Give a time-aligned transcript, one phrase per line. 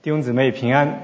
[0.00, 0.96] 弟兄姊妹平安，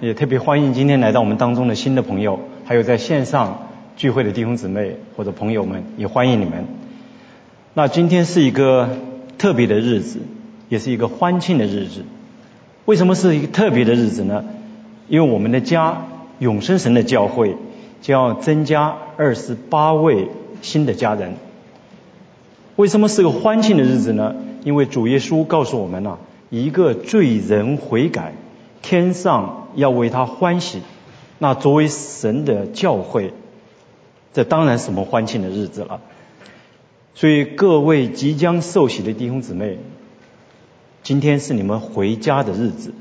[0.00, 6.64] 也特别欢迎今天来到我们当中的新的朋友，还有在线上聚会的弟兄姊妹或者朋友们，也欢迎你们。
[7.74, 8.88] 那今天是一个
[9.36, 10.20] 特别的日子，
[10.70, 12.06] 也是一个欢庆的日子。
[12.86, 14.42] 为什么是一个特别的日子呢？
[15.08, 16.06] 因为我们的家
[16.38, 17.56] 永生神的教会
[18.00, 20.28] 将要增加二十八位
[20.62, 21.34] 新的家人。
[22.76, 24.34] 为什么是个欢庆的日子呢？
[24.64, 26.16] 因为主耶稣告诉我们呢。
[26.64, 28.32] 一个罪人悔改，
[28.82, 30.80] 天上要为他欢喜。
[31.38, 33.32] 那作为神的教诲，
[34.32, 36.00] 这当然什么欢庆的日子了。
[37.14, 39.78] 所以各位即将受洗的弟兄姊妹，
[41.02, 42.94] 今天是你们回家的日子，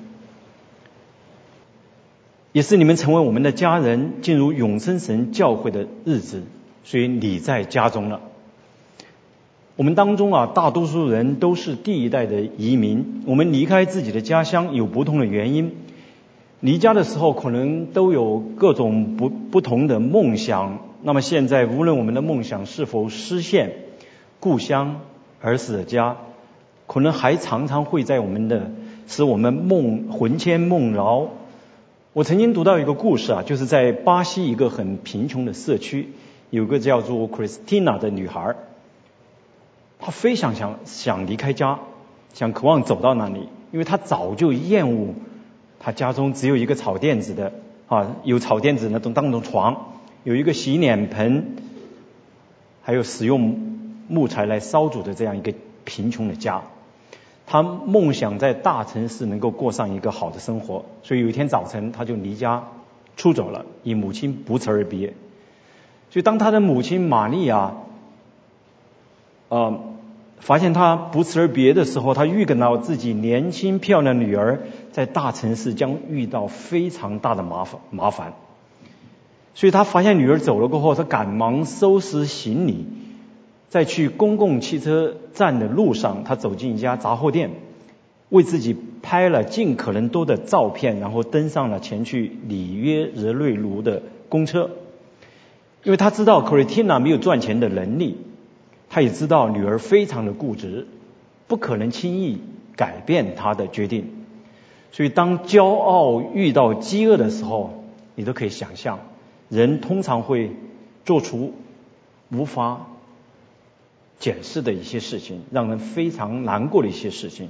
[2.51, 6.43] 也是你们成为我们的家人、进入永生神教会的日子。
[6.83, 8.21] 所以你在家中了。
[9.77, 13.23] 我们当中啊，大多数人都是第一代的移民。
[13.25, 15.73] 我们离开自己的家乡有不同的原因。
[16.61, 20.79] 离家的时候可能都有各种不不同的梦想。
[21.03, 23.73] 那么现在，无论我们的梦想是否实现，
[24.39, 25.01] 故乡
[25.41, 26.15] 儿时的家，
[26.87, 28.71] 可能还常常会在我们的
[29.07, 31.27] 使我们梦魂牵梦绕。
[32.13, 36.07] 我曾经读到一个故事啊，就是在巴西一个很贫穷的社区，
[36.49, 38.55] 有个叫做 Christina 的女孩。
[39.99, 41.79] 他非常想想离开家，
[42.33, 45.15] 想渴望走到那里，因为他早就厌恶
[45.79, 47.53] 他家中只有一个草垫子的
[47.87, 49.93] 啊，有草垫子那种当种床，
[50.23, 51.55] 有一个洗脸盆，
[52.83, 53.57] 还有使用
[54.07, 55.53] 木材来烧煮的这样一个
[55.85, 56.61] 贫穷的家。
[57.47, 62.65] 他梦想在大城市能够过上一个好的生活，所以有一天早晨他就离家
[63.17, 65.13] 出走了，与母亲不辞而别。
[66.11, 67.73] 所以当他的母亲玛丽亚。
[69.49, 69.79] 呃，
[70.39, 78.33] 发现他不辞而别的时候，他预感到自己年轻漂亮女儿在大城市将遇到非常大的麻烦麻烦，
[79.53, 82.85] 所以他发现女儿走了过后，他赶忙收拾行李，
[83.69, 87.51] 在去公共汽车站的路上，他走进一家杂货店，
[88.29, 94.71] 为自己拍了尽可能多的照片，然后登上了前去里约热内卢的公车，
[95.83, 98.17] 因为他知道 c r i t i n a 没有赚钱的能力。
[98.89, 100.87] 他也知道女儿非常的固执，
[101.47, 102.39] 不可能轻易
[102.77, 104.09] 改变他的决定。
[104.91, 107.83] 所以当骄傲遇到饥饿的时候，
[108.15, 108.99] 你都可以想象，
[109.49, 110.51] 人通常会
[111.03, 111.53] 做出
[112.31, 112.87] 无法
[114.19, 117.49] 解释的一些事情，让人非常难过的一些事情。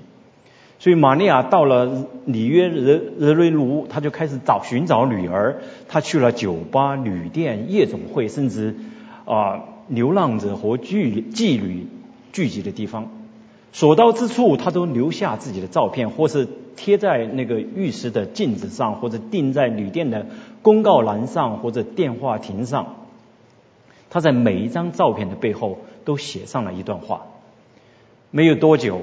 [0.80, 5.62] 所以玛利亚到了里约热热内卢，他就开始找寻找女儿。
[5.88, 8.76] 他去了酒吧、旅店、夜总会，甚至
[9.26, 9.66] 啊。
[9.88, 11.88] 流浪者和妓妓女
[12.34, 13.10] 聚集的地方，
[13.72, 20.26] 所到之处，他都留下自己的照片，或是贴在那个浴室的镜子上，或者钉在旅店的
[20.62, 22.96] 公告栏上，或者电话亭上。
[24.10, 27.28] 他在每一张照片的背后都写上了一段话。
[28.32, 29.02] 没有多久，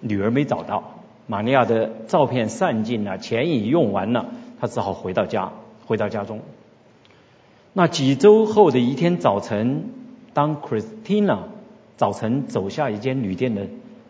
[0.00, 4.26] 女儿没找到，玛利亚的照片散尽了，钱已用完了，
[4.60, 5.52] 他只好回到家，
[5.86, 6.40] 回到家中。
[7.72, 9.94] 那几周后的一天早晨。
[10.32, 11.38] 当 Christina
[11.96, 13.66] 早晨走下一间旅店的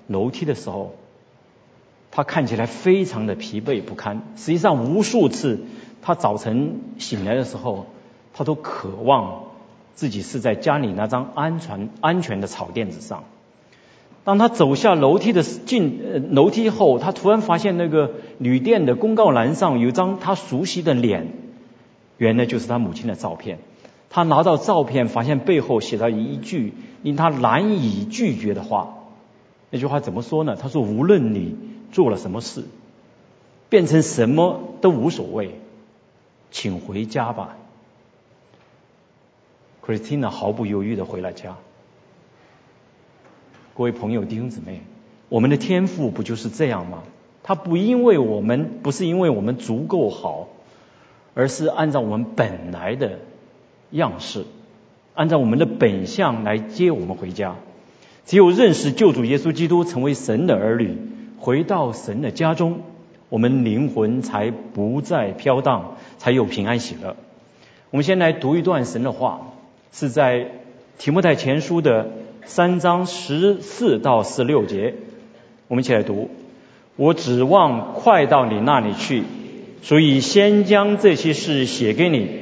[0.07, 0.95] 楼梯的时候，
[2.11, 4.23] 她看起来非常的疲惫不堪。
[4.37, 5.61] 实际上，无数次
[6.03, 7.87] 她早晨醒来的时候，
[8.33, 9.45] 她都渴望
[9.95, 13.25] 自己是在家里那张安全安全的草垫子上。
[14.23, 21.29] 当她走下楼梯的进呃楼梯后，她突然发现那个旅店的公告栏上有张她熟悉的脸，
[22.19, 23.59] 原来就是她母亲的照片。
[24.11, 28.97] 他拿到照片，发现背后写了一句令他难以拒绝的话。
[29.71, 30.57] 那句话怎么说呢？
[30.57, 31.57] 他说：“无论你
[31.93, 32.65] 做了什么事，
[33.69, 35.61] 变成什么都无所谓，
[36.51, 37.57] 请回家吧。”
[39.87, 41.57] Christina 毫不犹豫的回了家。
[43.77, 44.83] 各位朋友、弟兄姊妹，
[45.29, 47.05] 我们的天赋不就是这样吗？
[47.45, 50.49] 他不因为我们不是因为我们足够好，
[51.35, 53.21] 而是按照我们本来的。
[53.91, 54.45] 样式，
[55.15, 57.57] 按照我们的本相来接我们回家。
[58.27, 60.97] 只有认识救主耶稣基督，成为神的儿女，
[61.39, 62.81] 回到神的家中，
[63.29, 67.17] 我们灵魂才不再飘荡，才有平安喜乐。
[67.91, 69.53] 我们先来读一段神的话，
[69.93, 70.47] 是在
[70.99, 72.11] 提摩太前书的
[72.45, 74.95] 三章十四到十六节。
[75.67, 76.31] 我们一起来读：
[76.95, 79.25] 我指望快到你那里去，
[79.83, 82.40] 所以先将这些事写给你。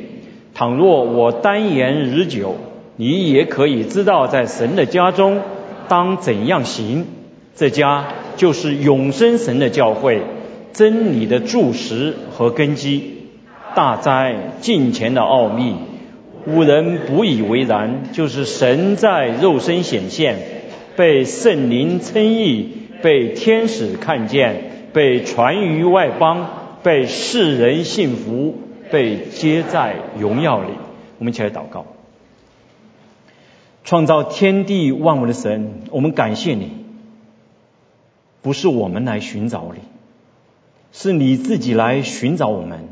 [0.59, 2.57] 倘若我单言日久，
[2.97, 5.41] 你也可以知道，在神的家中
[5.87, 7.07] 当怎样行。
[7.55, 8.07] 这家
[8.37, 10.23] 就是永生神的教会，
[10.73, 13.19] 真理的柱石和根基，
[13.77, 15.77] 大哉近前的奥秘，
[16.45, 18.11] 无人不以为然。
[18.13, 20.39] 就是神在肉身显现，
[20.97, 22.69] 被圣灵称义，
[23.01, 26.49] 被天使看见，被传于外邦，
[26.83, 28.57] 被世人信服，
[28.91, 30.71] 被接在荣耀里。
[31.19, 31.87] 我们一起来祷告。
[33.85, 36.85] 创造天地万物的神，我们感谢你，
[38.43, 39.81] 不是我们来寻找你。
[40.91, 42.89] 是你自己来寻找我们，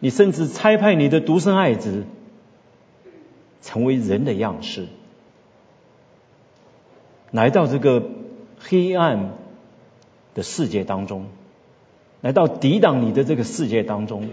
[0.00, 2.04] 你甚至差派你的独生爱子
[3.62, 4.86] 成为人的样式，
[7.30, 8.06] 来到这个
[8.58, 9.30] 黑暗
[10.34, 11.26] 的世界当中，
[12.20, 14.28] 来到抵挡你的这个世界当中，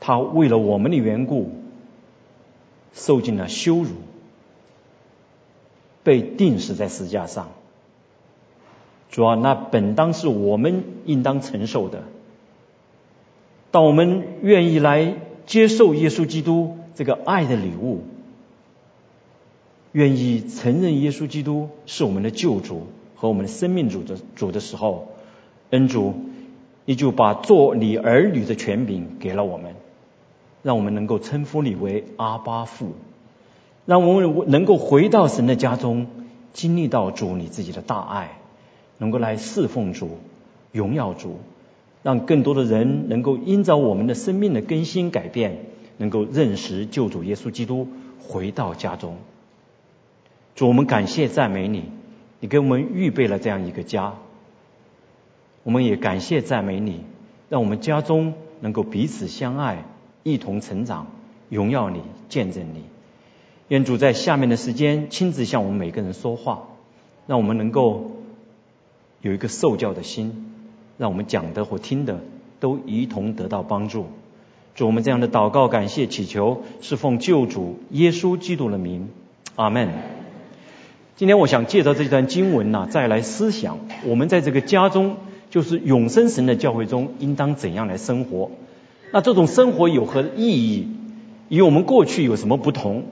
[0.00, 1.50] 他为了我们的缘故
[2.92, 3.90] 受尽了羞辱，
[6.04, 7.50] 被钉死在石架上。
[9.10, 12.04] 主要那本当是我们应当承受的。
[13.70, 18.04] 当我们愿意来接受耶稣基督这个爱的礼物，
[19.92, 22.86] 愿意承认耶稣基督是我们的救主
[23.16, 25.11] 和我们的生命主的主的时候，
[25.72, 26.14] 恩主，
[26.86, 29.74] 你就把做你儿女的权柄给了我们，
[30.62, 32.92] 让我们能够称呼你为阿巴父，
[33.84, 36.06] 让我们能够回到神的家中，
[36.52, 38.38] 经历到主你自己的大爱。
[38.98, 40.18] 能够来侍奉主、
[40.70, 41.40] 荣耀主，
[42.04, 45.64] 让更多的人能够因着我们的生命的更新改变，
[45.96, 47.88] 能够认识救主耶稣基督，
[48.20, 49.16] 回到家中。
[50.54, 51.84] 主，我们感谢赞美你，
[52.38, 54.14] 你给我们预备了这样一个家。
[55.62, 57.00] 我们也感谢赞美你，
[57.48, 59.84] 让我们家中能够彼此相爱，
[60.22, 61.06] 一同成长，
[61.48, 62.82] 荣耀你，见证你。
[63.68, 66.64] 愿主在下面的时间亲自向我们每个人说话，
[67.26, 68.10] 让我们能够。
[69.24, 70.52] 有一个受教的心，
[70.98, 72.18] 让我们讲的或听的
[72.58, 74.06] 都一同得到帮助。
[74.74, 79.10] 祝我们这样的祷告、感谢、祈求，是奉救主耶稣基督的名，
[79.54, 79.90] 阿门。
[81.14, 85.14] 今天我想借着这段经文呢，再来思想我们在这个家中，
[85.52, 88.50] 就是永生神的教会中，应当怎样来生活？
[89.12, 90.88] 那这种生活有何意义？
[91.50, 93.02] 与我们过去有什么不同？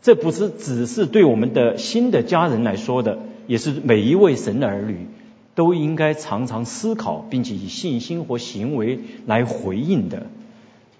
[0.00, 3.18] 这不是只是对我们的新的家人来说的。
[3.48, 5.08] 也是每一位神的儿女
[5.56, 10.28] 都应该常常思考，并且以信心和行为来回应的。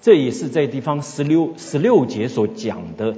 [0.02, 3.14] 这也是在地方十六十六节所讲的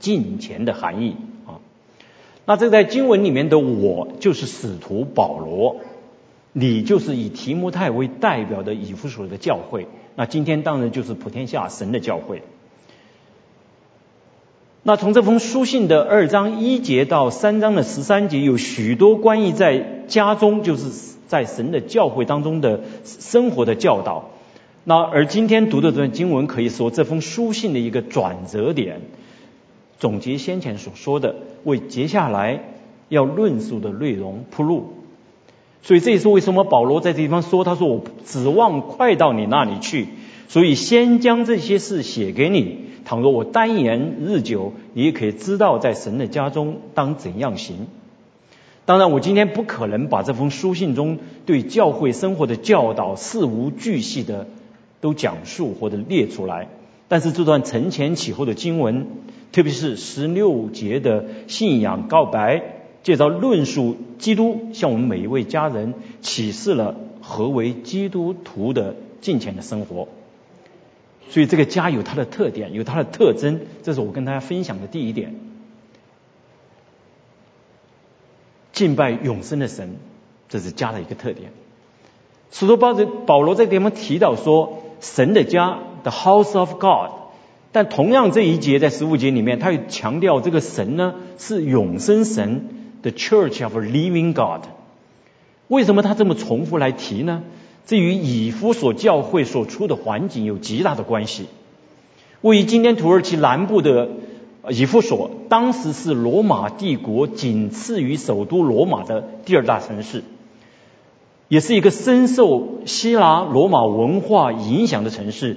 [0.00, 1.16] 敬虔的含义
[1.46, 1.64] 啊。
[2.44, 5.76] 那这在经文里面的“我”就是使徒保罗，
[6.60, 9.86] 你就是以提摩太为代表的以弗所的教会。
[10.16, 12.42] 那今天当然就是普天下神的教会。
[14.82, 20.90] 那从这封书信的二章一节到三章的十三节，有许多关于在家中，就是
[21.28, 24.30] 在神的教会当中的生活的教导。
[24.82, 29.02] 那而今天读的这段经文，可以说这封书信的一个转折点，
[30.00, 32.64] 总结先前所说的，为接下来
[33.08, 34.94] 要论述的内容铺路。
[35.82, 40.08] 所以这也是为什么保罗在这地方说，他说我指望快到你那里去，
[40.48, 42.88] 所以先将这些事写给你。
[43.04, 47.86] 倘若我单言日久，你也可以知道在神的家中当怎样行。
[48.84, 54.46] 当然，我今天不可能把这封书信中对教会生活的教导事无巨细的
[55.00, 56.68] 都讲述或者列出来。
[57.08, 59.06] 但是这段承前启后的经文，
[59.52, 70.08] 特别是十六节的信仰告白，介绍论述基督向我们每一位家人启示了何为基督徒的敬虔的生活。
[71.30, 75.34] 所以这个家有它的特点，有它的特征，这是我跟大家分享的第一点。
[78.72, 79.96] 敬拜永生的神，
[80.48, 81.50] 这是家的一个特点。
[82.50, 87.12] 使徒保保罗在地方提到说，神的家，the house of God。
[87.72, 94.68] 但同样这一节在十五节里面，他又强调这个神呢是永生神，the church of a living God。
[95.68, 97.42] 为什么他这么重复来提呢？
[97.86, 101.46] 这与以弗所教会所处的环境有极大的关系。
[102.40, 104.10] 位于今天土耳其南部的
[104.70, 110.22] 以弗所，当时是罗马帝国仅次于首都罗马的第二大城市，
[111.48, 115.56] 也是一个深受希腊罗马文化影响的城市，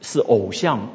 [0.00, 0.88] 是偶像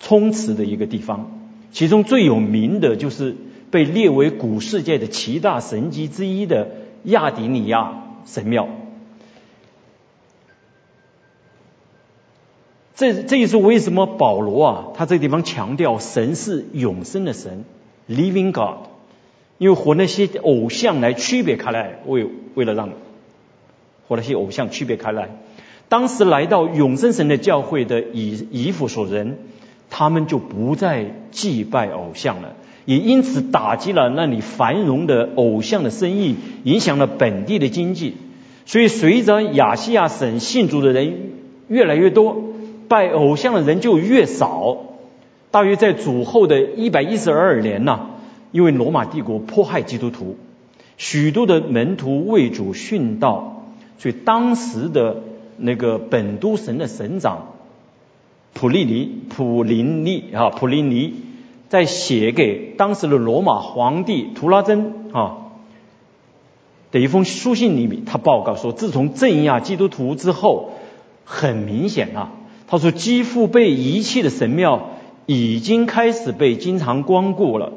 [0.00, 1.30] 充斥的一个地方。
[1.70, 3.36] 其中最有名的就是
[3.70, 6.68] 被列为古世界的七大神迹之一的
[7.04, 8.68] 亚迪尼亚神庙。
[12.94, 17.64] 这这也是为什么保罗啊，他这地方强调神是永生的神
[18.08, 18.88] ，living God，
[19.58, 22.90] 因为和那些偶像来区别开来，为为了让
[24.08, 25.28] 和那些偶像区别开来。
[25.88, 29.38] 当时来到永生神的教会的以以弗所人，
[29.90, 32.56] 他们就不再祭拜偶像了，
[32.88, 38.14] 也因此打击了那里繁荣的偶像的生意，影响了本地的经济。
[38.64, 41.32] 所以随着亚细亚省信主的人
[41.68, 42.42] 越来越多，
[42.88, 44.78] 拜偶像的人就越少。
[45.50, 48.06] 大约在主后的一百一十二年呐，
[48.52, 50.36] 因为罗马帝国迫害基督徒，
[50.96, 53.66] 许多的门徒为主殉道，
[53.98, 55.22] 所以当时的。
[55.60, 57.48] 那个本都神的神长
[58.54, 61.14] 普利尼普林尼啊普林尼
[61.68, 65.36] 在写给当时的罗马皇帝图拉真啊
[66.90, 70.70] 的一封书信里面，他报告说，自从镇压基督徒之后，
[71.24, 72.32] 很明显啊，
[72.66, 74.90] 他说几乎被遗弃的神庙
[75.26, 77.72] 已经开始被经常光顾了，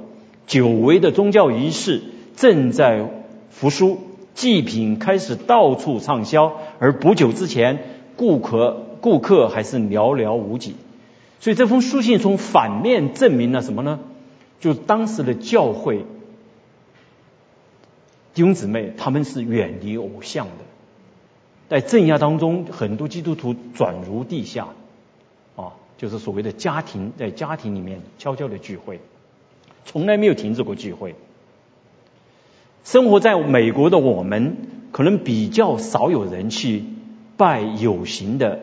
[0.47, 2.01] 久违的宗教仪式
[2.35, 3.09] 正在
[3.49, 3.99] 复苏。
[4.33, 7.83] 祭品开始到处畅销，而不久之前，
[8.15, 10.75] 顾客顾客还是寥寥无几。
[11.41, 13.99] 所以这封书信从反面证明了什么呢？
[14.59, 16.05] 就当时的教会
[18.35, 20.63] 弟兄姊妹他们是远离偶像的，
[21.67, 24.67] 在镇压当中，很多基督徒转入地下，
[25.55, 28.99] 啊，就是所谓的家庭，在家庭里面悄悄的聚会，
[29.83, 31.15] 从来没有停止过聚会。
[32.83, 34.57] 生活在美国的我们，
[34.91, 36.83] 可能比较少有人去
[37.35, 38.59] 拜有形的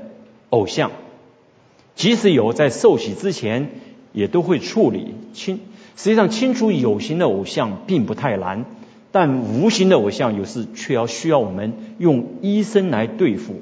[0.51, 0.93] 偶像，
[1.99, 3.71] 即使有，在受洗之前
[4.13, 5.59] 也都会处理清。
[5.97, 8.65] 实际上，清除有形的偶像并不太难，
[9.11, 13.57] 但无形的偶像有时却要需要我们用医生来对付。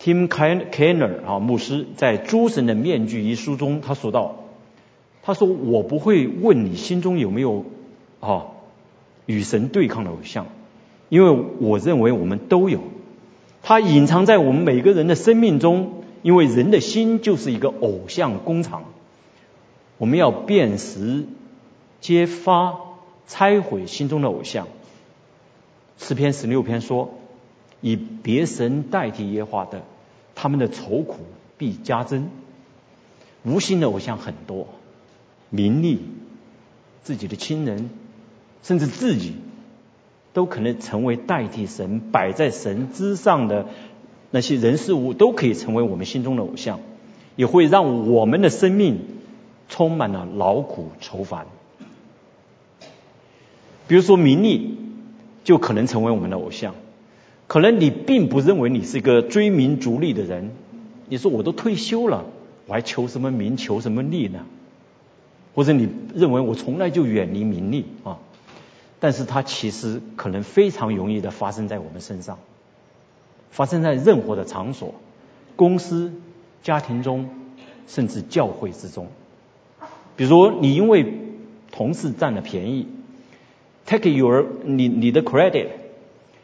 [0.00, 4.44] Tim Kenner 啊，牧师在《诸神的面具》一书中，他说道
[5.24, 7.64] ：“他说我不会问你心中有没有
[8.20, 8.46] 啊。”
[9.26, 10.46] 与神对抗的偶像，
[11.08, 12.78] 因为我认为我们都有，
[13.60, 15.95] 它隐藏在我们每个人的生命中。
[16.26, 18.82] 因为人的心就是一个偶像工厂，
[19.96, 21.24] 我们要辨识、
[22.00, 22.80] 揭发、
[23.28, 24.66] 拆毁心中的偶像。
[25.98, 27.14] 诗篇十六篇说
[27.80, 29.84] ：“以别神代替耶华的，
[30.34, 31.18] 他们的愁苦
[31.58, 32.28] 必加增。”
[33.46, 34.66] 无心的偶像很多，
[35.48, 36.00] 名利、
[37.04, 37.88] 自己的亲人。
[38.64, 39.34] 甚至自己
[40.32, 43.68] 都可能成为代替神摆在神之上的
[44.36, 46.80] 那些人事物，都可以成为我们心中的偶像，
[47.36, 48.98] 也会让我们的生命
[49.70, 51.46] 充满了劳苦愁烦。
[53.88, 54.76] 比如说名利，
[55.42, 56.74] 就可能成为我们的偶像。
[57.46, 60.50] 可能你并不认为你是一个追名逐利的人，
[61.08, 62.26] 你说我都退休了，
[62.66, 64.40] 我还求什么名求什么利呢？
[65.54, 68.18] 或者你认为我从来就远离名利啊？
[69.00, 72.38] 但是它其实可能非常容易的发生在我们身上，
[73.56, 74.92] 发生在任何的场所、
[75.56, 76.12] 公司、
[76.62, 77.30] 家庭中，
[77.86, 79.06] 甚至教会之中。
[80.14, 81.06] 比如你因为
[81.72, 82.86] 同事占了便宜
[83.86, 85.68] ，take your 你你的 credit，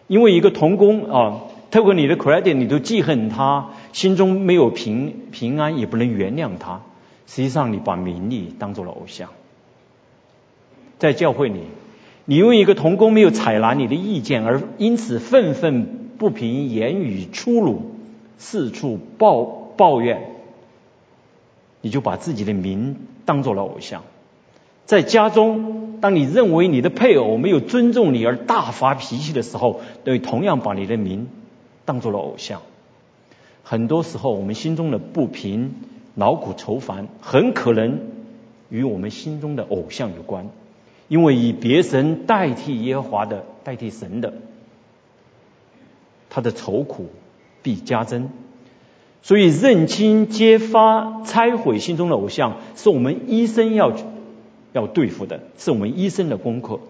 [0.06, 6.80] 因为一个同工啊，take 你的 credit，你都记恨他，心中没有平平安，也不能原谅他。
[7.26, 9.28] 实际上，你把名利当做了偶像，
[10.98, 11.60] 在教会里。
[12.24, 17.82] 你因为一个童工没有采纳你的意见，而因此愤愤不平，言语粗鲁，
[18.38, 19.42] 四处抱
[19.76, 20.22] 抱怨，
[21.80, 24.04] 你就把自己的名当做了偶像。
[24.86, 31.26] 在家中，当你认为你的配偶没有尊重你而大发脾气的时候，对同样把你的名
[31.84, 32.62] 当做了偶像。
[33.64, 35.74] 很多时候，我们心中的不平、
[36.14, 37.98] 劳苦愁烦，很可能
[38.70, 40.46] 与我们心中的偶像有关。
[41.08, 44.34] 因为以别神代替耶和华的，代替神的，
[46.34, 47.10] 他的愁苦
[47.62, 48.30] 必加增。
[49.20, 53.92] 所以认清、揭发、拆毁心中的偶像，是我们医生要
[54.72, 56.80] 要对付的，是我们医生的功课。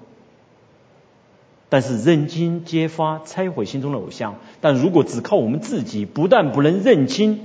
[1.69, 7.41] 但是认清、揭发、拆毁心中的偶像，但如果只靠我们自己，不但不能认清，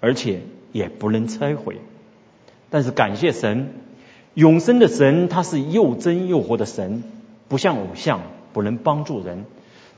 [0.00, 0.40] 而且
[0.72, 1.76] 也不能拆毁。
[2.68, 3.68] 但是感谢神。
[4.34, 7.02] 永生的神，他是又真又活的神，
[7.48, 8.20] 不像偶像，
[8.52, 9.46] 不能帮助人。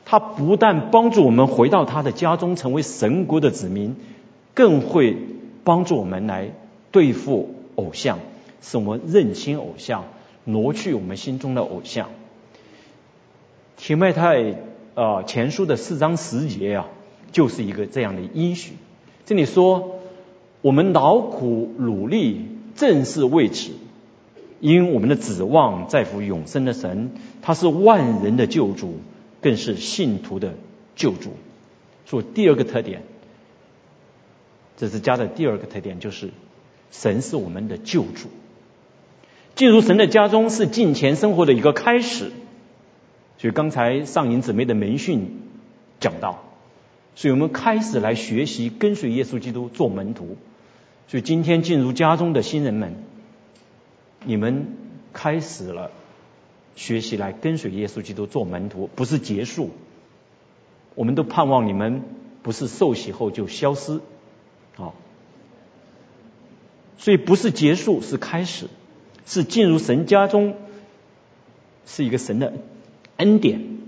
[0.04, 3.96] 他不但帮助我们回到他的家中，成为神国的子民，
[4.54, 5.16] 更会
[5.62, 6.50] 帮助我们来
[6.90, 8.18] 对付偶像，
[8.60, 10.04] 使我们认清偶像，
[10.44, 12.08] 挪去我们心中的偶像。
[13.76, 14.56] 提麦太
[14.94, 16.88] 啊前书的四章十节啊，
[17.32, 18.72] 就是一个这样的应许。
[19.26, 20.00] 这里说，
[20.60, 23.70] 我们劳苦努力，正是为此。
[24.58, 28.96] 因我们的指望在乎永生的神，他是万人的救主，
[29.40, 30.54] 更是信徒的
[30.96, 31.32] 救主。
[32.06, 33.02] 所以第二个特点，
[34.76, 36.30] 这是加的第二个特点，就是
[36.90, 38.28] 神是我们的救主。
[39.54, 42.32] 进入神的家中是进前生活的一个开始。
[43.38, 45.40] 所以刚才上银姊妹的门训
[45.98, 46.44] 讲到，
[47.14, 50.36] 所以我们开始来学习跟随耶稣基督做门徒。
[51.08, 53.02] 所以今天进入家中的新人们，
[54.24, 54.76] 你们
[55.12, 55.90] 开始了
[56.76, 59.70] 学习来跟随耶稣基督做门徒，不是结束。
[60.94, 62.02] 我们都盼望你们
[62.42, 64.00] 不是受洗后就消失，
[64.74, 64.94] 好，
[66.98, 68.66] 所以不是结束，是开始，
[69.24, 70.54] 是进入神家中，
[71.86, 72.54] 是一个神的
[73.16, 73.78] 恩典。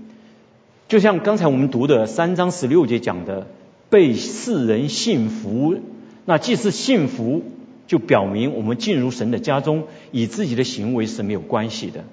[0.88, 3.46] 就像刚才我们读的三章十六节讲的，
[3.90, 5.80] 被世人信服，
[6.24, 7.42] 那既是信服，
[7.86, 12.04] 就表明我们进入神的家中，与自己的行为是没有关系的，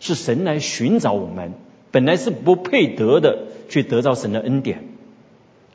[0.00, 1.54] 是神来寻找我们，
[1.90, 3.46] 本来是不配得的。
[3.66, 4.84] 却得到神的恩典，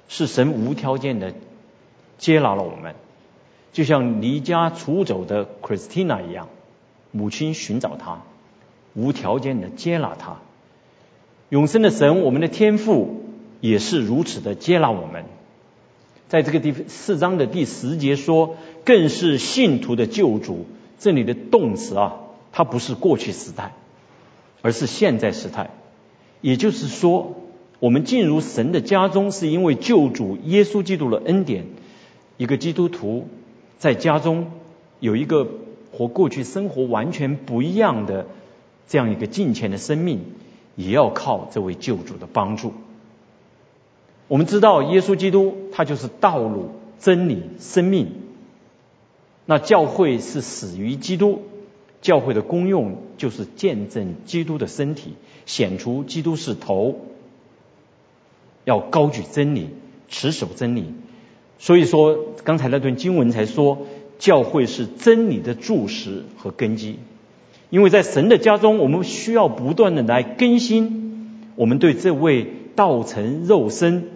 [0.07, 1.33] 是神无条件的
[2.19, 2.93] 接纳了我们，
[3.73, 6.49] 就像离家出走的 Christina 一样，
[7.11, 8.21] 母亲寻找他，
[8.93, 10.37] 无条件的接纳他。
[11.49, 13.23] 永生的神，我们的天父
[13.59, 15.25] 也是如此的接纳我们。
[16.29, 20.67] 在这个第四章的第十节说，更是信徒的救主。
[20.99, 22.19] 这里的动词啊，
[22.51, 23.73] 它不是过去时态，
[24.61, 25.69] 而是现在时态，
[26.41, 27.35] 也就是说。
[27.81, 31.63] 我们进入神的家中，是因为救主耶稣基督的恩典。
[32.35, 33.29] 一个基督徒
[33.77, 34.51] 在家中
[34.99, 35.47] 有一个
[35.93, 38.27] 和过去生活完全不一样的
[38.89, 40.19] 这样一个敬虔的生命，
[40.75, 42.73] 也要靠这位救主的帮助。
[44.27, 48.11] 我们知道，耶稣基督他就是道路、真理、生命。
[49.45, 51.43] 那教会是始于基督，
[52.01, 55.13] 教会的功用就是见证基督的身体，
[55.45, 57.05] 显出基督是头。
[58.65, 59.69] 要高举真理，
[60.09, 60.93] 持守真理。
[61.57, 63.87] 所以说，刚才那段经文才说，
[64.19, 66.99] 教会是真理的柱石和根基。
[67.69, 74.09] 因为在神的家中，我们需要不断的来更新我们对这位道成肉身、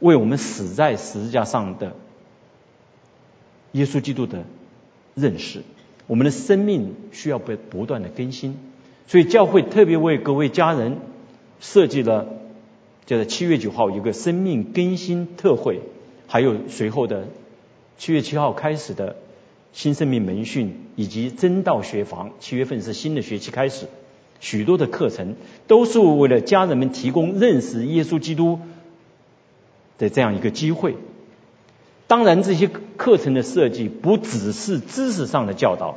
[0.00, 1.96] 为我们死在十字架上的
[3.72, 4.44] 耶稣基督的
[5.14, 5.62] 认识。
[6.06, 8.56] 我们的生命需要被不断的更新，
[9.06, 10.98] 所以教会特别为各位家人
[11.60, 12.26] 设计了。
[13.06, 15.80] 就在七月九号有个生命更新特会，
[16.26, 17.28] 还有随后的
[17.98, 19.16] 七月七号开始的
[19.74, 23.86] 新生命门训以及真道学房，七月份是新的学期开始，
[24.40, 25.36] 许多的课程
[25.66, 28.60] 都是为了家人们提供认识耶稣基督
[29.98, 30.96] 的这样一个机会。
[32.14, 35.96] 当然，这些课程的设计不只是知识上的教导，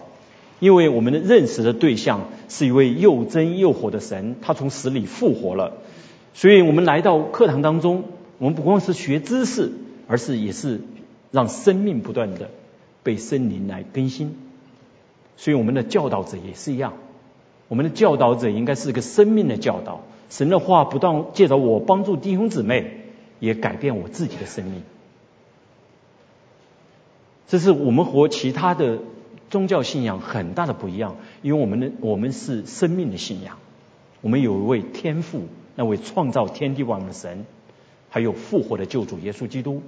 [0.59, 5.73] 因为我们的认识的对象是一位又真又活的神，他从死里复活了。
[6.33, 8.05] 所以我们来到课堂当中，
[8.39, 9.71] 我们不光是学知识，
[10.07, 10.81] 而是也是
[11.29, 12.49] 让生命不断的
[13.03, 14.35] 被森林来更新。
[15.35, 16.93] 所以我们的教导者也是一样，
[17.67, 20.01] 我们的教导者应该是个生命的教导。
[20.31, 23.03] 神的话不断借着我帮助弟兄姊妹，
[23.39, 24.81] 也改变我自己的生命。
[27.47, 28.99] 这是我们和其他的
[29.49, 33.57] 宗教信仰很大的不一样，因为我们的我们是生命的信仰，
[34.21, 35.43] 我们有一位天赋。
[35.79, 37.45] 那位创造天地万物的神，
[38.09, 39.83] 还有复活的救主耶稣基督，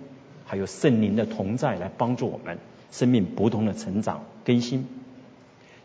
[0.46, 2.60] 还有圣灵的同在来帮助我们
[2.92, 4.86] 生命不同的成长更新。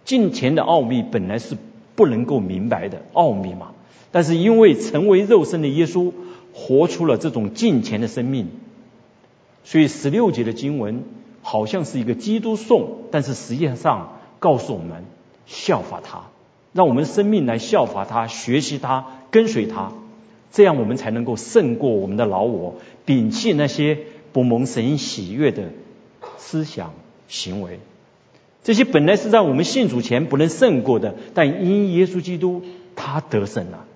[0.05, 1.57] 敬前的奥秘本来是
[1.95, 3.73] 不能够明白的奥秘嘛，
[4.13, 6.13] 但是因为成为肉身的耶稣
[6.53, 8.49] 活出了这种敬前的生命，
[9.65, 11.03] 所以十六节的经文
[11.45, 15.05] 好像是一个基督颂，但是实际上告诉我们
[15.47, 16.23] 效法他，
[16.73, 19.07] 让我们生命来效法他，学习他。
[19.31, 19.91] 跟随他，
[20.53, 23.99] 这样我们才能够胜过我们的老我，摒弃那些
[24.33, 25.71] 不蒙神喜悦的
[26.39, 26.93] 思想
[27.27, 27.81] 行为。
[28.63, 32.63] 这些本来是在我们信主前不能胜过的，但因耶稣基督
[32.95, 33.87] 他得胜了。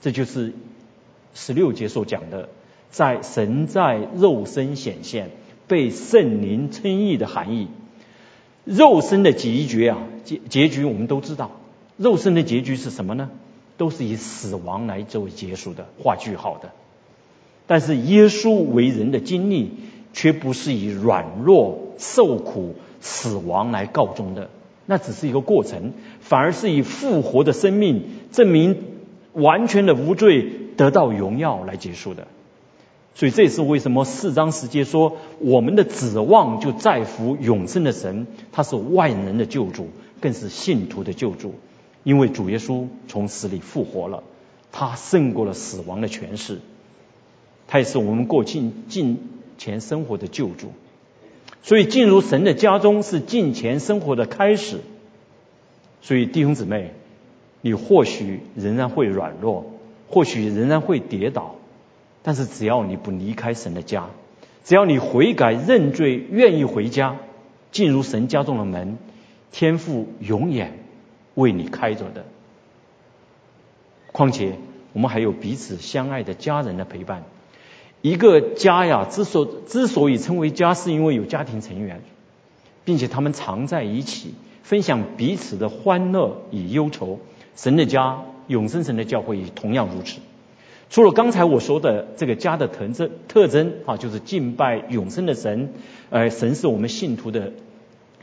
[0.00, 0.52] 这就是
[1.34, 2.50] 十六节所讲的，
[2.90, 5.32] 在神在肉身显现，
[5.68, 7.68] 被圣灵称义的含义。
[8.64, 11.52] 肉身的结局啊，结结局我们都知道，
[11.96, 13.30] 肉身的结局是什么呢？
[13.76, 16.70] 都是以死亡来作为结束的，画句号的。
[17.68, 19.70] 但是耶稣为人的经历，
[20.12, 24.50] 却不是以软弱、受苦、死亡来告终的，
[24.86, 28.76] 那只是一个过程，反而是以复活的生命，证明
[29.32, 32.26] 完全的无罪，得到荣耀来结束的。
[33.18, 39.88] 所以这也是为什么四章十节说，我们的指望就在乎永生的神，他是万人的救主，
[40.20, 41.56] 更是信徒的救主。
[42.04, 44.22] 因为主耶稣从死里复活了，
[44.70, 46.60] 他胜过了死亡的权势，
[47.66, 49.18] 他也是我们过敬敬
[49.58, 50.68] 前生活的救主。
[51.64, 54.78] 所以进入神的家中是敬前生活的开始。
[56.02, 56.92] 所以弟兄姊妹，
[57.62, 59.66] 你或许仍然会软弱，
[60.08, 61.56] 或许仍然会跌倒，
[62.28, 64.10] 但是只要你不离开神的家，
[64.62, 67.16] 只要你悔改认罪，愿意回家，
[67.72, 68.98] 进入神家中的门，
[69.50, 70.78] 天父永远。
[71.36, 72.26] 为你开着的。
[74.12, 74.58] 况且
[74.92, 77.22] 我们还有彼此相爱的家人的陪伴。
[78.02, 82.02] 一个家呀，之所之所以称为家，是因为有家庭成员，
[82.84, 87.20] 并且他们常在一起，分享彼此的欢乐与忧愁。
[87.56, 90.18] 神的家，永生神的教会也同样如此。
[90.90, 95.72] 除了刚才我说的这个家的特征特征啊，就是敬拜永生的神，
[96.10, 97.52] 呃，神是我们信徒的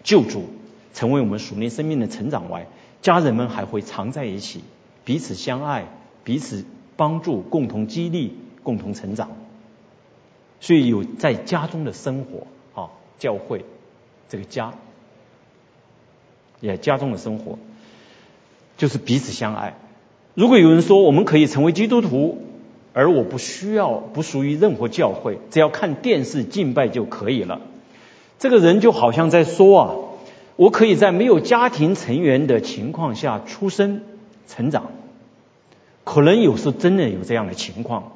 [0.04, 0.46] 救主，
[0.94, 2.68] 成为我们属灵生命的成长外。
[3.02, 4.64] 家人们还会常在一起，
[5.04, 5.86] 彼此相爱，
[6.24, 9.30] 彼此帮助，共同激励，共同成长。
[10.60, 12.48] 所以有在家中的生活
[12.82, 13.64] 啊，教会
[14.28, 14.74] 这个家，
[16.62, 17.60] 也家中的生活，
[18.78, 19.78] 就是彼此相爱。
[20.34, 22.42] 如果有人说我们可以成为基督徒，
[22.96, 27.60] 而我不需要不属于任何教会，只要看电视敬拜就可以了，
[28.40, 29.96] 这个人就好像在说啊。
[30.56, 34.04] 我可以在没有家庭成员的情况下出生、
[34.48, 34.92] 成长，
[36.06, 38.14] 可能有时真的有这样的情况，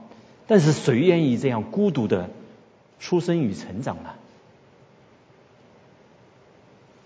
[0.47, 2.29] 但是谁愿意这样孤独的
[3.01, 4.11] 出生与成长呢？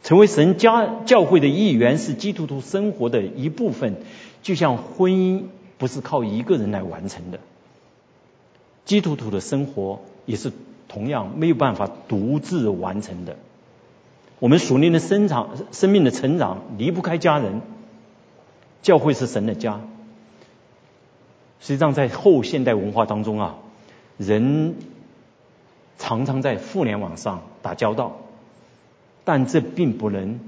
[0.03, 3.95] 成为神家教会的一员是基督徒生活的一部分，
[4.43, 5.45] 就像婚姻
[5.79, 7.39] 不是靠一个人来完成的，
[8.85, 10.51] 基督徒的生活也是
[10.87, 13.37] 同样没有办法独自完成的。
[14.39, 17.61] 我们属灵的生长、生命的成长离不开家人，
[18.81, 19.79] 教会是神的家。
[21.61, 23.55] 实际上，在后现代文化当中啊，
[24.17, 24.75] 人
[25.97, 28.17] 常常在互联网上打交道，
[29.23, 30.41] 但这并不能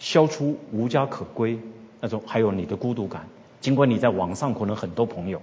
[0.00, 1.60] 消除无家可归
[2.00, 3.28] 那种，还有你的孤独感。
[3.60, 5.40] 尽管你在网上可能很多朋友，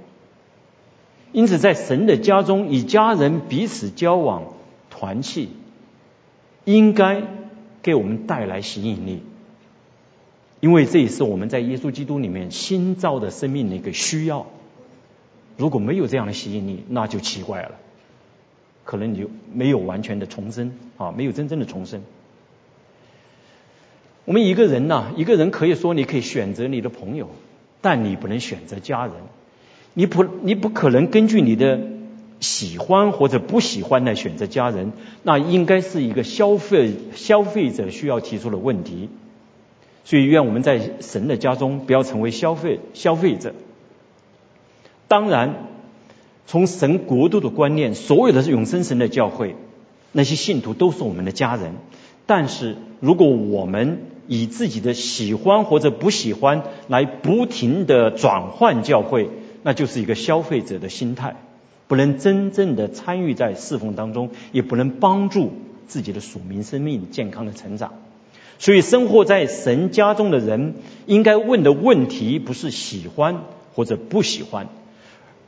[1.32, 4.54] 因此在神的家中，与家人彼此交往、
[4.90, 5.50] 团契。
[6.66, 7.24] 应该
[7.82, 9.24] 给我们带来吸引力，
[10.60, 14.46] 因为这也是我们在耶稣基督里面新造的生命的一个需要。
[15.58, 17.72] 如果没有这样的吸引力，那就奇怪了，
[18.84, 22.04] 可能你就没有完全的重生啊，没有真正的重生。
[24.26, 27.32] 我们一个人呢，一个人可以说你可以选择你的朋友，
[27.82, 29.16] 但你不能选择家人，
[29.94, 31.80] 你不你不可能根据你的。
[32.42, 39.10] 喜欢或者不喜欢来选择家人，那应该是一个消费消费者需要提出的问题。
[40.06, 43.54] 所以，愿我们在神的家中不要成为消费消费者。
[45.10, 45.68] 当然，
[46.48, 49.58] 从神国度的观念，所有的永生神的教会，
[50.14, 51.74] 那些信徒都是我们的家人。
[52.26, 59.30] 但是，如果我们以自己的喜欢或者不喜欢来不停的转换教会，
[59.64, 61.36] 那就是一个消费者的心态。
[61.88, 65.54] 不能真正的参与在侍奉当中，也不能帮助
[65.88, 67.94] 自己的属民生命健康的成长。
[68.60, 70.76] 所以，生活在神家中的人，
[71.08, 73.44] 应该问的问题不是喜欢
[73.74, 74.68] 或者不喜欢，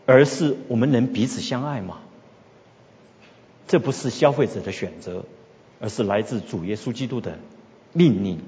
[0.08, 2.00] 而是我们能彼此相爱吗？
[3.68, 5.26] 这不是消费者的选择，
[5.80, 7.38] 而是来自主耶稣基督的
[7.94, 8.40] 命令。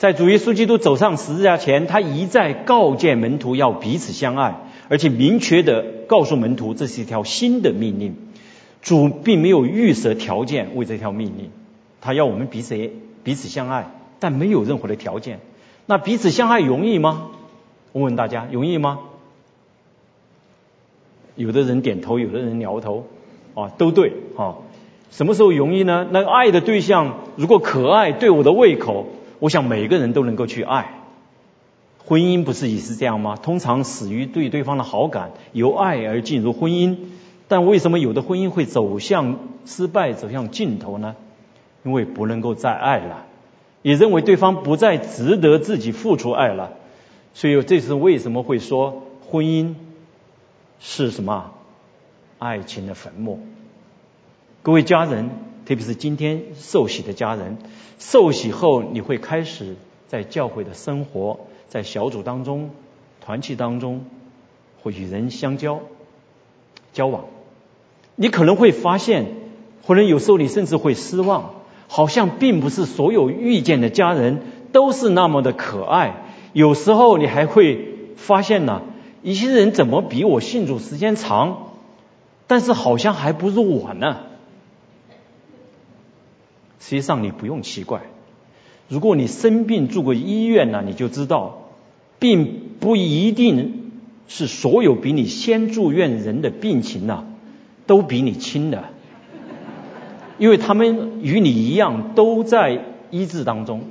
[0.00, 4.58] 在主耶稣基督走上十字架前，他一再告诫门徒要彼此相爱。
[4.88, 8.16] 而且明确的告诉门徒，这是一条新的命令。
[8.80, 11.50] 主并没有预设条件为这条命令，
[12.00, 12.78] 他要我们彼此
[13.24, 15.40] 彼此相爱，但没有任何的条件。
[15.84, 17.26] 那彼此相爱容易吗？
[17.92, 19.00] 我问大家，容易吗？
[21.36, 23.04] 有的人点头，有的人摇头，
[23.52, 24.56] 啊，都对，啊，
[25.10, 26.08] 什么时候容易呢？
[26.10, 29.06] 那爱的对象如果可爱，对我的胃口，
[29.40, 30.94] 我想每个人都能够去爱。
[32.06, 33.36] 婚姻不是也是这样吗？
[33.36, 36.96] 通常始于对对方的好感，由爱而进入婚姻。
[37.48, 41.16] 但为什么有的婚姻会走向失败、走向尽头呢？
[41.82, 43.26] 因为不能够再爱了，
[43.82, 46.72] 也认为对方不再值得自己付出爱了。
[47.32, 49.74] 所以这是为什么会说婚姻
[50.78, 51.52] 是什么？
[52.38, 53.40] 爱情的坟墓。
[54.62, 55.30] 各位家人，
[55.66, 57.58] 特别是今天受洗的家人，
[57.98, 59.76] 受洗后你会开始
[60.08, 61.40] 在教会的生活。
[61.68, 62.70] 在小组当中、
[63.24, 64.04] 团契当中，
[64.82, 65.78] 会与人相交、
[66.92, 67.26] 交往，
[68.16, 69.26] 你可能会发现，
[69.84, 71.54] 或者有时候你甚至会失望，
[71.86, 74.40] 好像并不是所有遇见的家人
[74.72, 76.24] 都是那么的可爱。
[76.52, 78.82] 有时候你还会发现呢，
[79.22, 81.68] 一些人怎么比我信主时间长，
[82.48, 84.22] 但是好像还不如我呢？
[86.80, 88.00] 实际上你不用奇怪，
[88.88, 91.68] 如果你生病住过医院呢，你就知道，
[92.18, 93.92] 并不一定
[94.26, 97.26] 是所有比你先住院人的病情呢，
[97.86, 98.84] 都比你轻的。
[100.38, 103.82] 因为他们与你一样都在医治当中，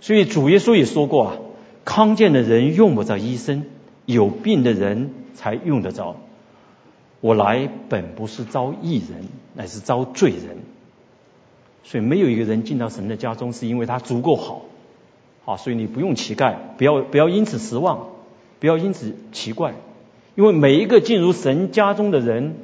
[0.00, 1.36] 所以主耶稣也说过啊，
[1.84, 3.62] 康健的人用不着医生，
[4.04, 6.16] 有病的人才用得着。
[7.20, 10.73] 我来本不是招义人，乃是招罪人。
[11.84, 14.62] 所以没有一个人进到神的家中是因为他足够好，
[15.44, 18.08] 好，所以你不用乞丐，不要不要因此失望，
[18.58, 19.74] 不要因此奇怪，
[20.34, 22.56] 因为每一个进入神家中的人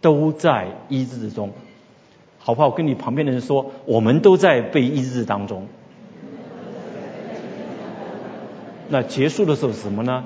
[0.00, 1.50] 都在医治之中。
[2.42, 2.70] 好不好？
[2.70, 5.66] 跟你旁边的人说，我们都在被医治当中。
[8.88, 10.24] 那结束的时候是什么呢？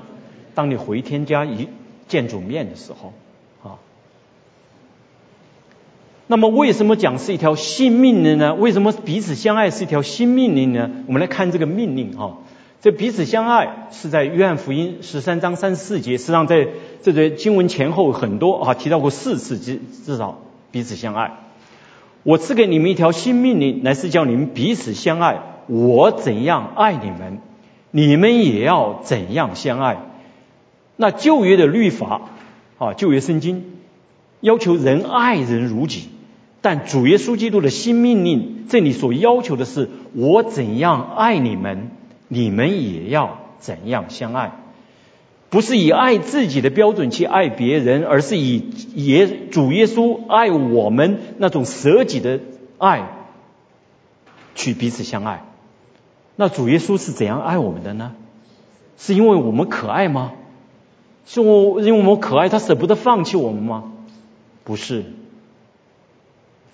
[0.55, 1.67] 当你回天家一
[2.07, 3.11] 见主面的时候，
[3.61, 3.75] 啊。
[6.27, 8.55] 那么为什么讲是一条新命令呢？
[8.55, 10.89] 为什么彼此相爱是一条新命令呢？
[11.07, 12.37] 我们来看这个命令啊。
[12.81, 16.67] 这彼此相爱是在约翰福音十三章三十四节，实际上在
[17.01, 20.39] 这个经文前后很多啊提到过四次，至至少
[20.71, 21.31] 彼此相爱。
[22.23, 25.41] 我赐给你们一条新命令，乃是叫你们彼此相爱。
[25.67, 27.39] 我怎样爱你们，
[27.91, 29.97] 你们也要怎样相爱。
[30.95, 32.29] 那旧约的律法
[32.77, 33.63] 啊，旧约圣经
[34.41, 36.09] 要求人爱人如己，
[36.65, 41.91] 但主耶稣基督的新命令，这里所要求的是我怎样爱你们，
[42.27, 44.51] 你们也要怎样相爱。
[45.51, 48.63] 不是以爱自己的标准去爱别人，而是以
[48.95, 52.39] 耶主耶稣爱我们那种舍己的
[52.79, 53.09] 爱
[54.55, 55.45] 去彼此相爱。
[56.35, 58.13] 那主耶稣是怎样爱我们的呢？
[58.97, 60.31] 是因为我们可爱吗？
[61.27, 63.83] 是我因为我们可爱，他舍不得放弃我们吗？
[64.63, 65.05] 不是，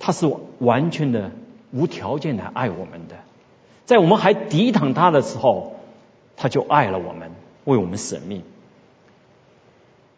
[0.03, 1.31] 他是完全的
[1.71, 3.17] 无条件的爱我们的，
[3.85, 5.75] 在我们还抵挡他的时候，
[6.35, 7.29] 他就爱了我们，
[7.65, 8.41] 为我们舍命。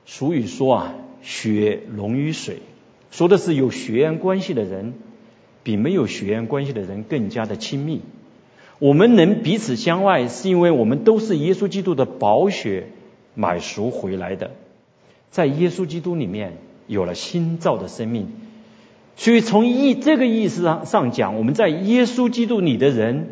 [0.06, 2.60] 俗语说啊，血浓于水，
[3.12, 4.94] 说的是有血缘关系的人
[5.64, 8.02] 比没有血缘关系的人更加的亲密。
[8.80, 12.88] 我们能彼此相爱，是因为我们都是耶稣基督的宝血
[13.36, 14.52] 买赎回来的，
[15.30, 18.30] 在耶稣基督里面有了新造的生命。
[19.16, 23.28] 所以从意这个意思上上讲，我们在耶稣基督里的人，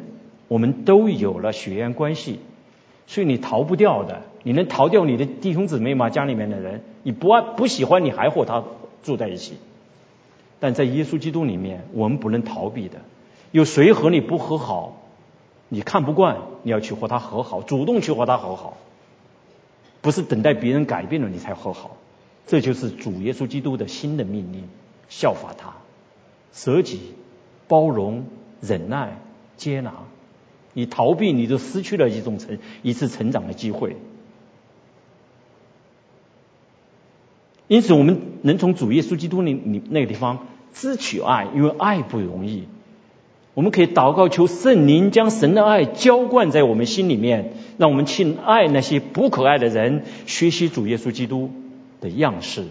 [0.47, 2.39] 我们都有了血缘关系，
[3.07, 4.21] 所以你逃不掉的。
[4.43, 6.09] 你能逃掉你的弟兄姊妹吗？
[6.09, 8.63] 家里面的人，你不爱不喜欢，你还和他
[9.03, 9.55] 住在一起。
[10.59, 12.99] 但在耶稣基督里面，我们不能逃避的。
[13.51, 15.01] 有谁和你不和好，
[15.69, 18.77] 你看不惯，你要去和他和好，主动去和他和好，
[20.01, 21.97] 不是等待别人改变了你才和好。
[22.47, 24.63] 这就是主耶稣基督的新的命令，
[25.11, 25.73] 效法他，
[26.53, 26.99] 舍己、
[27.67, 28.23] 包容、
[28.61, 29.19] 忍耐、
[29.57, 29.93] 接纳。
[30.73, 33.97] 你逃避，你就失去了一种成一次成长的机会。
[37.67, 42.69] 因此，我们能从主耶稣基督那那那个地方支取爱，因为爱不容易。
[43.53, 51.51] 我们可以祷告求圣灵将神的爱浇灌在我们心里面，让我们去爱那些不可爱的人，学习主耶稣基督
[51.99, 52.67] 的样式，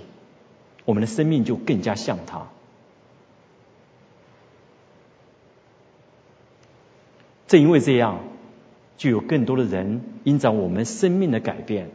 [0.85, 2.49] 我们的生命就更加像他。
[7.47, 8.21] 正因为这样，
[8.97, 11.91] 就有更多的人因着我们生命的改变，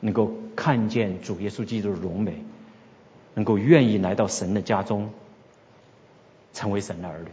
[0.00, 0.32] 能够。
[0.56, 2.42] 看见主耶稣基督的荣美，
[3.34, 5.10] 能够愿意来到神的家中，
[6.54, 7.28] 成为神的儿女，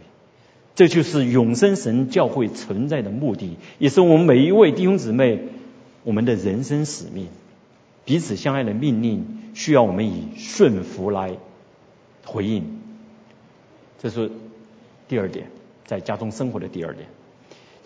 [0.74, 5.40] 这就是永生神教会存在的目的，也是我们每一位弟兄姊妹
[6.02, 7.28] 我们的人生使命。
[8.04, 11.32] 彼此相爱的命令，需要我们以顺服来
[12.26, 12.80] 回应。
[14.00, 14.30] 这是
[15.08, 15.46] 第二点，
[15.86, 17.06] 在家中生活的第二点。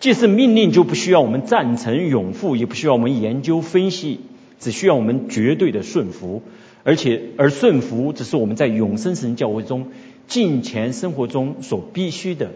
[0.01, 4.19] 既是命令，就不需要我们赞成拥护，也不需要我们研究分析。
[4.59, 6.43] 只需要我们绝对的顺服，
[6.83, 9.91] 而且而顺服只是我们在永生神教会中
[10.27, 12.51] 近前生活中所必须的，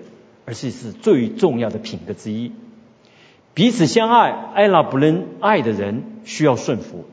[0.45, 2.51] 而且是最重要的品格之一。
[3.53, 7.05] 彼此相爱，爱那不能爱的人需要顺服；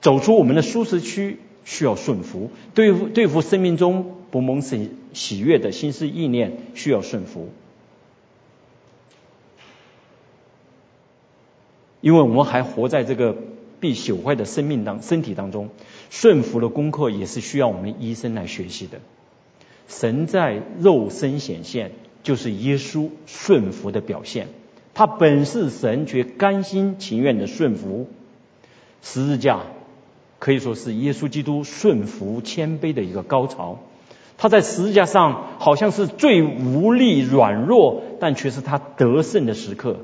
[0.00, 7.48] 走出我们的舒适区需要顺服；对付对付生命中不蒙神喜悦的心思意念需要顺服。
[12.00, 13.36] 因为我们还活在这个。
[13.78, 15.68] 必朽坏的生命当身体当中，
[16.08, 19.00] 顺服的功课也是需要我们医生来学习的。
[19.86, 24.48] 神在肉身显现，就是耶稣顺服的表现。
[24.94, 28.08] 他本是神，却甘心情愿的顺服。
[29.02, 29.60] 十字架
[30.38, 33.78] 可以说是耶稣基督顺服谦卑的一个高潮。
[34.38, 39.96] 他在十字架上好像是最无力、软弱，但却是他得胜的时刻。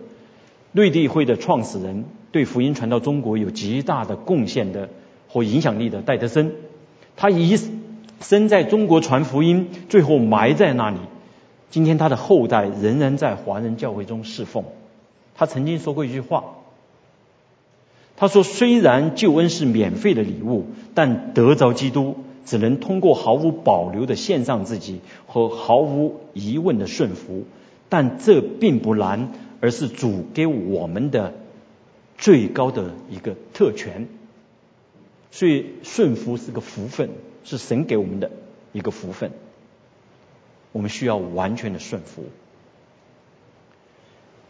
[0.72, 4.88] 内地会的创始人，对福音传到中国有极大的贡献的
[5.28, 6.52] 和影响力的戴德生，
[7.14, 7.58] 他一
[8.20, 10.96] 生在中国传福音，最后埋在那里。
[11.68, 14.64] 今天他的后代仍然在华人教会中侍奉。
[15.34, 16.44] 他曾经说过一句话，
[18.22, 27.44] 他说：“虽然救恩是免费的礼物，但得着基督。”只能通过毫无保留的献上自己和毫无疑问的顺服，
[27.88, 31.34] 但这并不难，而是主给我们的
[32.18, 34.08] 最高的一个特权。
[35.32, 37.10] 所以顺服是个福分，
[37.42, 38.30] 是神给我们的
[38.72, 39.32] 一个福分。
[40.72, 42.24] 我们需要完全的顺服。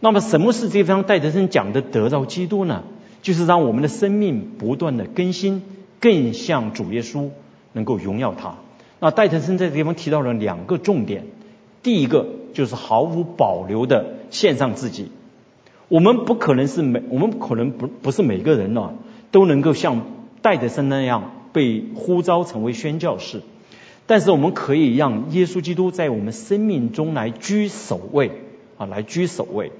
[0.00, 2.84] 那么，什么是这方戴德生讲的得到基督呢？
[3.22, 5.62] 就是让我们的生命不断的更新，
[5.98, 7.30] 更像主耶稣。
[7.74, 8.56] 能够荣耀他。
[9.00, 11.24] 那戴德森在这地方提到了两个重点，
[11.82, 15.10] 第一个就是毫无保留的献上自己。
[15.88, 18.92] 我们不可能是每，我们可能不不是每个人呢
[19.30, 20.02] 都能够像
[20.42, 23.40] 戴德森那样被呼召成为宣教士，
[24.06, 28.32] 但是我们可以让耶稣基督在我们生命中来居首位
[28.76, 29.72] 啊，来居首位，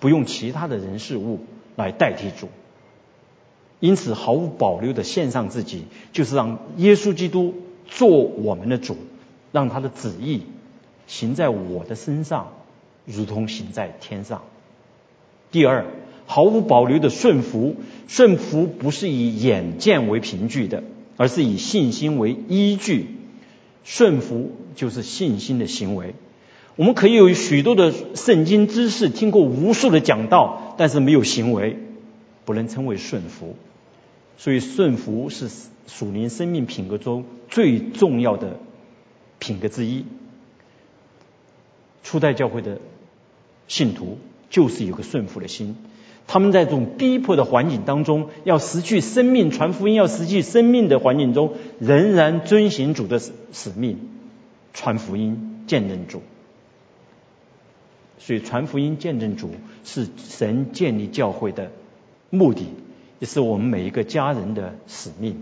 [0.00, 1.38] 不用其他的人事物
[1.76, 2.48] 来代替主。
[3.82, 7.52] 因此，毫无保留的献上自己，就是让耶稣基督
[7.88, 8.96] 做我们的主，
[9.50, 10.42] 让他的旨意
[11.08, 12.52] 行在我的身上，
[13.06, 14.42] 如同行在天上。
[15.50, 15.86] 第二，
[16.26, 17.74] 毫无保留的顺服，
[18.06, 20.84] 顺服不是以眼见为凭据的，
[21.16, 23.16] 而是以信心为依据。
[23.82, 26.14] 顺服就是信心的行为。
[26.76, 31.76] 我们可以有许多的圣经知识，听过无数的讲道，但是没有行为，
[32.44, 33.56] 不能称为顺服。
[34.42, 35.48] 所以顺服是
[35.86, 38.56] 属灵生命品格中最重要的
[39.38, 40.04] 品格之一。
[42.02, 42.80] 初代教会的
[43.68, 44.18] 信徒
[44.50, 45.76] 就是有个顺服的心，
[46.26, 54.08] 他们在这种逼迫的环境当中，要失去生命传福音，要失去生命的环境中，仍然遵行主的使使命，
[54.74, 56.20] 传福音见证主。
[58.18, 59.50] 所以传福音见证主
[59.84, 61.70] 是神建立教会的
[62.28, 62.66] 目的。
[63.22, 65.36] 也是我们每一个家人的使命。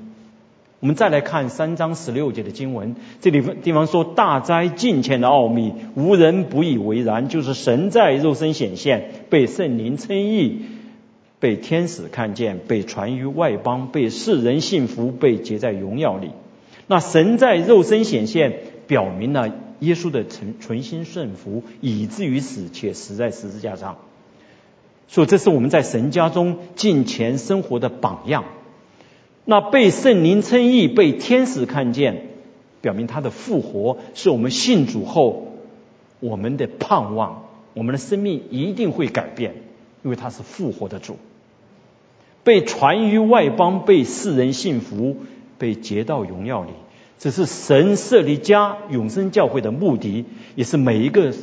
[0.80, 7.30] 我们再来看三章十六节的经文，这里地方说：“大灾近前的奥秘，无人不以为然。
[7.30, 10.60] 就是神在肉身显现，被圣灵称义，
[11.38, 16.32] 被天使看见，被传于外邦，被世人信服，被结在荣耀里。
[16.86, 23.96] 那神在肉身显现，表明了耶稣的存存心顺服，以至于死，且死在十字架上。”
[25.12, 28.44] 所以，这是我们在神家中敬虔生活的榜样。
[29.44, 32.28] 那被圣灵称义、被天使看见，
[32.80, 35.48] 表明他的复活是我们信主后
[36.20, 37.46] 我们的盼望。
[37.74, 39.54] 我们的生命一定会改变，
[40.04, 41.16] 因为他是复活的主。
[42.44, 45.16] 被传于外邦，被世人信服，
[45.58, 46.70] 被接到荣耀里，
[47.18, 51.34] 这是神设立家永生教会的目的，也是每一个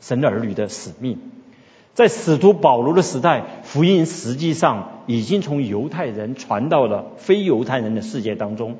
[0.00, 1.18] 神的儿女的使命。
[1.98, 8.76] 在使徒保罗的时代，福音实际上已经从犹太人传到了非犹太人的世界当中，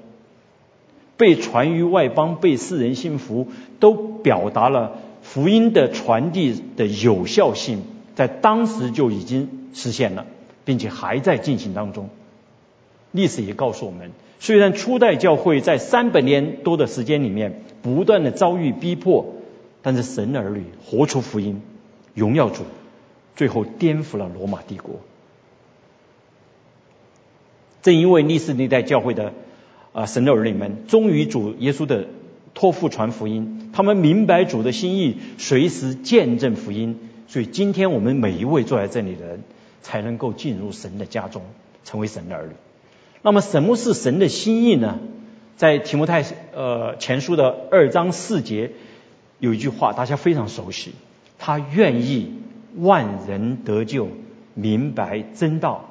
[1.17, 3.49] 被传于外邦，被世人信服，
[3.81, 7.83] 都表达了福音的传递的有效性，
[8.15, 10.25] 在当时就已经实现了，
[10.65, 12.11] 并且还在进行当中。
[13.11, 19.27] 历史也告诉我们，虽然初代教会在三百年多的时间里面不断的遭遇逼迫，
[19.83, 21.61] 但是神的儿女活出福音，
[22.15, 22.63] 荣耀主。
[23.39, 24.97] 最后颠覆了罗马帝国。
[27.83, 29.33] 正因为历史历代教会的
[29.93, 32.09] 啊神的儿女们忠于主耶稣的
[32.53, 39.45] 托付传福音，他们明白主的心意，随时见证福音，所以今天我们每一位坐在这里的人
[39.83, 41.43] 才能够进入神的家中，
[41.85, 42.55] 成为神的儿女。
[43.23, 44.99] 那么什么是神的心意呢？
[45.57, 48.73] 在提摩太呃前书的二章四节
[49.39, 50.91] 有一句话，大家非常熟悉，
[51.39, 52.33] 他愿意。
[52.79, 54.09] 万人得救，
[54.55, 55.85] 明白真道，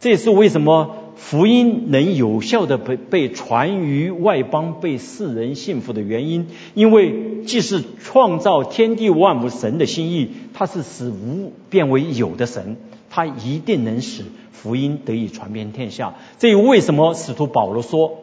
[0.00, 6.48] 这也是为什么福音能有效的被被传于外邦，被世人信服的原因。
[6.74, 12.76] 因为既是创造天地万物神的心意，它是使无变为有的神，
[13.08, 16.14] 它一定能使福音得以传遍天下。
[16.38, 18.18] 这也为什么使徒保罗说，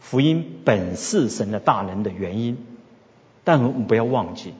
[0.00, 2.58] 福音本是神的大能的原因。
[3.44, 4.52] 但我们不要忘记，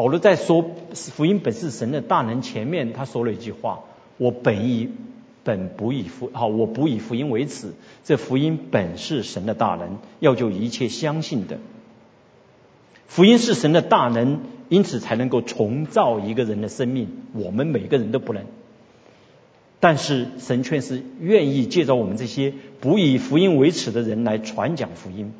[0.00, 3.80] 保罗在说福音本是神的大能前面，他说了一句话：
[4.16, 4.88] 我本以
[5.44, 7.74] 本不以福好，我不以福音为耻。
[8.02, 11.58] 这福音本是神的大能，要救一切相信的。
[13.08, 14.40] 福音是神的大能，
[14.70, 17.08] 因此才能够重造一个人的生命。
[17.34, 18.44] 我们每个人都不能，
[19.80, 25.34] 但是神却是愿意借着我们这些不以福音为耻的人来传讲福音。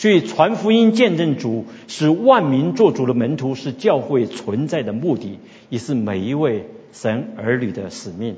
[0.00, 5.38] 所以传福音、见证主，使万民做主的门徒，是教会存在的目的，
[5.68, 8.36] 也是每一位神儿女的使命。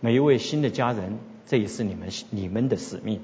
[0.00, 1.16] 每一位新的家人，
[1.46, 3.20] 这也是你们你们的使命。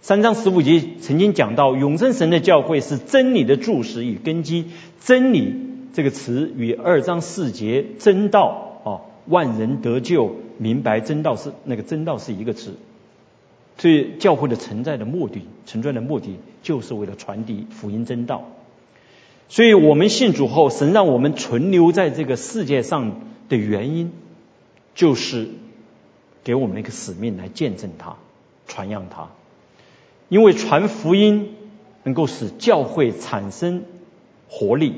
[0.00, 4.66] 三章十五节曾经讲到，永生神的教会是真理的柱石与根基。
[5.00, 5.56] 真理
[5.92, 8.88] 这个词与二章四节真道啊，
[9.26, 12.76] 万人得救、明白真道是那个真道是一个词。
[13.80, 18.44] 所以教会的存在的目的，存在的目的就是为了传递福音真道。
[19.48, 24.12] 所以我们信主后，神让我们存留在这个世界上的原因，
[24.94, 25.48] 就是。
[26.42, 28.16] 给我们一个使命来见证他、
[28.66, 29.28] 传扬他，
[30.30, 31.50] 因为传福音
[32.02, 33.82] 能够使教会产生
[34.48, 34.94] 活力，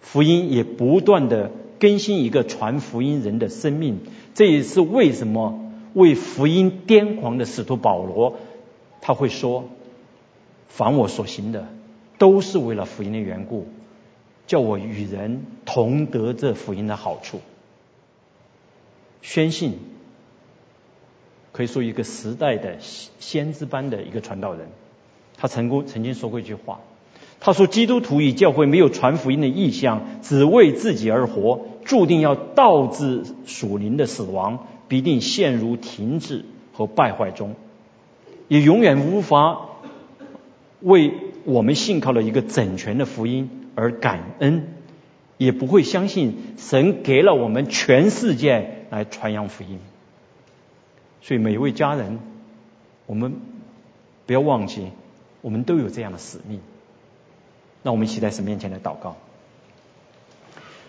[0.00, 4.00] 福音也不断的更新一个传福音人的生命。
[4.34, 5.59] 这也是为什么
[5.94, 8.36] 为福音癫狂的使徒保罗
[9.00, 9.64] 他会说
[10.68, 11.66] ：“凡我所行的，
[12.18, 13.66] 都是为了福音的缘故，
[14.46, 17.40] 叫我与人同得这福音的好处。”
[19.22, 19.78] 宣信。
[21.52, 22.76] 可以说一个时代的
[23.18, 24.68] 先知般的一个传道人，
[25.36, 26.78] 他曾经曾经说过一句话，
[27.40, 37.54] 他说：“基督徒与教会没有传福音的意向，只为自己而活，注定要导致属灵的死亡，必定陷入停滞和败坏中，
[38.48, 39.68] 也永远无法
[40.80, 41.14] 为
[41.44, 44.66] 我们信靠了一个整全的福音而感恩，
[45.38, 49.78] 也不会相信神给了我们全世界来传扬福音。”
[51.22, 52.18] 所以每一位家人，
[53.06, 53.36] 我们
[54.26, 54.88] 不要忘记，
[55.40, 56.58] 我们都有这样的使命。
[57.84, 59.16] 那我们一起在神面前来祷告。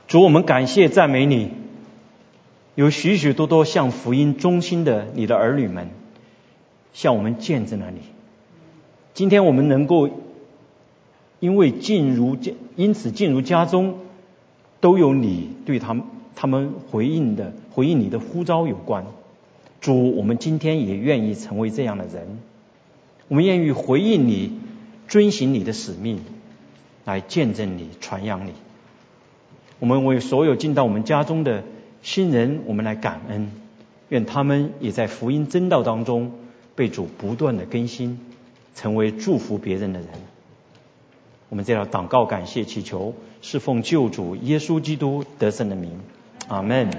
[0.08, 1.52] 主，我们感谢赞美你，
[2.76, 5.90] 有许许多多向福音忠心的你的儿女们，
[6.94, 8.00] 向我们见证了你。
[9.14, 10.10] 今天我们能够
[11.42, 13.96] 因为进入家，因此进入家中，
[14.80, 19.06] 都有你对他们他们回应的回应你的呼召有关。
[19.82, 22.40] 主，我们今天也愿意成为这样的人，
[23.28, 24.60] 我们愿意回应你，
[25.08, 26.22] 遵循你的使命，
[27.04, 28.52] 来见证你、传扬你。
[29.80, 31.64] 我们为所有进到我们家中的
[32.02, 33.52] 新人，我们来感恩，
[34.10, 36.32] 愿他们也在福音真道当中
[36.76, 38.20] 被主不断的更新，
[38.76, 40.10] 成为祝福别人的人。
[41.50, 45.92] 我们这要祷告、感谢、祈求，是奉救主耶稣基督得胜的名，
[46.48, 46.90] 阿门。